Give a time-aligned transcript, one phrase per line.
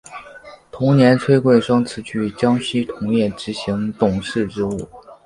[0.71, 4.89] 同年崔贵生辞去江西铜业执行董事职务。